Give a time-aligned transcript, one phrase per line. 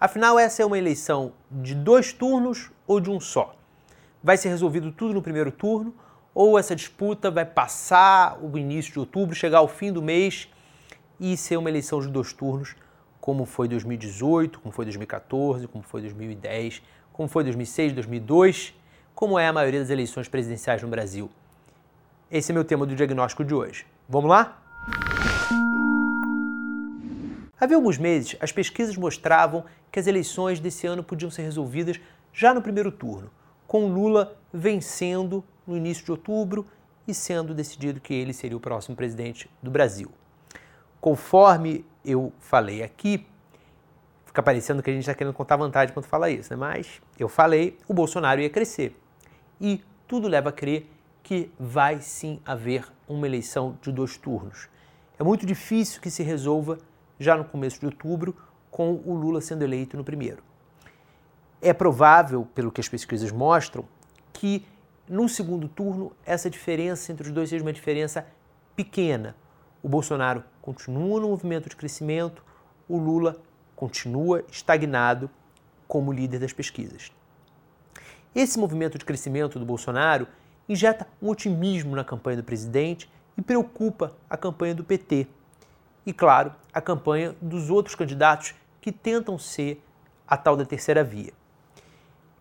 [0.00, 3.56] Afinal, essa é uma eleição de dois turnos ou de um só?
[4.22, 5.92] Vai ser resolvido tudo no primeiro turno
[6.32, 10.48] ou essa disputa vai passar o início de outubro, chegar ao fim do mês
[11.18, 12.76] e ser uma eleição de dois turnos,
[13.20, 16.80] como foi 2018, como foi 2014, como foi 2010,
[17.12, 18.74] como foi 2006, 2002,
[19.16, 21.28] como é a maioria das eleições presidenciais no Brasil.
[22.30, 23.84] Esse é meu tema do diagnóstico de hoje.
[24.08, 24.62] Vamos lá?
[27.60, 32.00] Havia alguns meses, as pesquisas mostravam que as eleições desse ano podiam ser resolvidas
[32.32, 33.30] já no primeiro turno,
[33.66, 36.64] com Lula vencendo no início de outubro
[37.06, 40.10] e sendo decidido que ele seria o próximo presidente do Brasil.
[41.00, 43.26] Conforme eu falei aqui,
[44.24, 46.56] fica parecendo que a gente está querendo contar vantagem quando fala isso, né?
[46.56, 48.96] mas eu falei, o Bolsonaro ia crescer.
[49.60, 50.88] E tudo leva a crer
[51.24, 54.68] que vai sim haver uma eleição de dois turnos.
[55.18, 56.78] É muito difícil que se resolva
[57.18, 58.36] já no começo de outubro,
[58.70, 60.42] com o Lula sendo eleito no primeiro.
[61.60, 63.84] É provável, pelo que as pesquisas mostram,
[64.32, 64.64] que
[65.08, 68.26] no segundo turno essa diferença entre os dois seja uma diferença
[68.76, 69.34] pequena.
[69.82, 72.44] O Bolsonaro continua no movimento de crescimento,
[72.88, 73.36] o Lula
[73.74, 75.30] continua estagnado
[75.86, 77.10] como líder das pesquisas.
[78.34, 80.28] Esse movimento de crescimento do Bolsonaro
[80.68, 85.26] injeta um otimismo na campanha do presidente e preocupa a campanha do PT,
[86.08, 89.84] e, claro, a campanha dos outros candidatos que tentam ser
[90.26, 91.34] a tal da terceira via.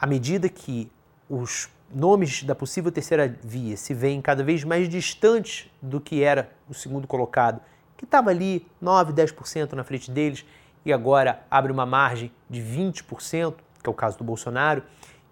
[0.00, 0.90] À medida que
[1.28, 6.50] os nomes da possível terceira via se veem cada vez mais distantes do que era
[6.70, 7.60] o segundo colocado,
[7.98, 10.42] que estava ali 9, 10% na frente deles
[10.82, 14.82] e agora abre uma margem de 20%, que é o caso do Bolsonaro,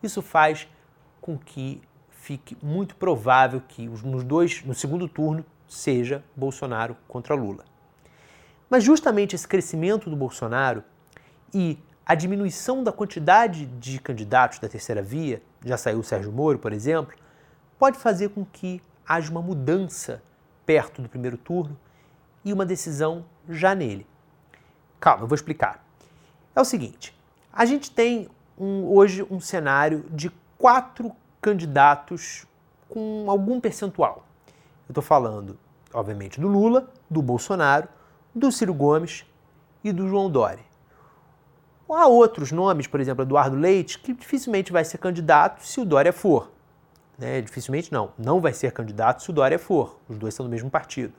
[0.03, 0.69] isso faz
[1.19, 7.65] com que fique muito provável que nos dois, no segundo turno seja Bolsonaro contra Lula.
[8.69, 10.83] Mas justamente esse crescimento do Bolsonaro
[11.53, 16.59] e a diminuição da quantidade de candidatos da terceira via, já saiu o Sérgio Moro,
[16.59, 17.15] por exemplo,
[17.79, 20.23] pode fazer com que haja uma mudança
[20.65, 21.79] perto do primeiro turno
[22.45, 24.07] e uma decisão já nele.
[25.01, 25.85] Calma, eu vou explicar.
[26.55, 27.17] É o seguinte:
[27.53, 28.29] a gente tem
[28.59, 32.47] um, hoje um cenário de quatro candidatos
[32.89, 34.27] com algum percentual.
[34.89, 35.59] Eu estou falando,
[35.93, 37.89] obviamente, do Lula, do Bolsonaro,
[38.35, 39.25] do Ciro Gomes
[39.83, 40.65] e do João Dória.
[41.89, 46.13] Há outros nomes, por exemplo, Eduardo Leite, que dificilmente vai ser candidato se o Dória
[46.13, 46.51] for.
[47.19, 47.41] Né?
[47.41, 49.99] Dificilmente não, não vai ser candidato se o Dória for.
[50.07, 51.15] Os dois são do mesmo partido.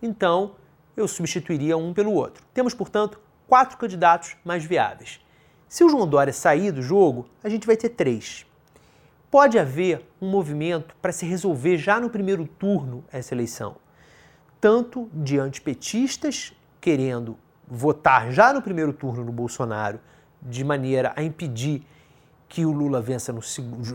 [0.00, 0.52] Então,
[0.96, 2.44] eu substituiria um pelo outro.
[2.54, 5.20] Temos, portanto, quatro candidatos mais viáveis.
[5.68, 8.46] Se o João Dória sair do jogo, a gente vai ter três.
[9.28, 13.76] Pode haver um movimento para se resolver já no primeiro turno essa eleição
[14.64, 17.36] tanto de antipetistas querendo
[17.68, 20.00] votar já no primeiro turno no Bolsonaro,
[20.40, 21.82] de maneira a impedir
[22.48, 23.42] que o Lula vença, no,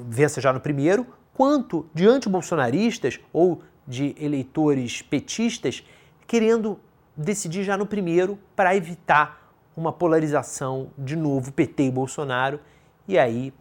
[0.08, 5.84] vença já no primeiro, quanto de antibolsonaristas ou de eleitores petistas
[6.28, 6.80] querendo
[7.18, 12.60] decidir já no primeiro para evitar uma polarização de novo PT e Bolsonaro
[13.08, 13.52] e aí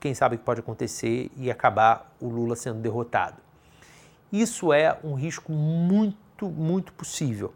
[0.00, 3.36] quem sabe o que pode acontecer e acabar o Lula sendo derrotado.
[4.32, 7.52] Isso é um risco muito muito, muito possível.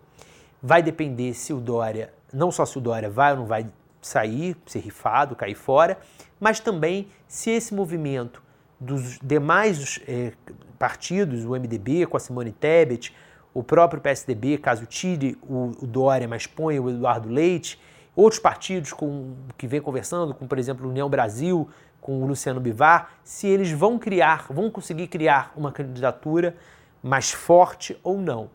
[0.62, 3.66] Vai depender se o Dória, não só se o Dória vai ou não vai
[4.00, 5.98] sair, ser rifado, cair fora,
[6.38, 8.42] mas também se esse movimento
[8.78, 10.32] dos demais é,
[10.78, 13.14] partidos, o MDB com a Simone Tebet,
[13.52, 17.80] o próprio PSDB, caso tire o, o Dória, mas ponha o Eduardo Leite,
[18.14, 21.68] outros partidos com, que vem conversando, como por exemplo União Brasil,
[22.00, 26.54] com o Luciano Bivar, se eles vão criar, vão conseguir criar uma candidatura
[27.02, 28.50] mais forte ou não.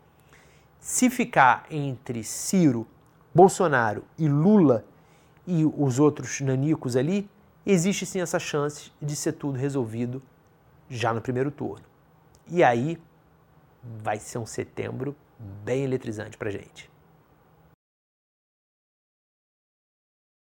[0.79, 2.87] Se ficar entre Ciro,
[3.33, 4.85] Bolsonaro e Lula
[5.45, 7.29] e os outros nanicos ali,
[7.65, 10.21] existe sim essa chance de ser tudo resolvido
[10.89, 11.85] já no primeiro turno.
[12.47, 12.99] E aí
[14.01, 15.15] vai ser um setembro
[15.63, 16.89] bem eletrizante para gente.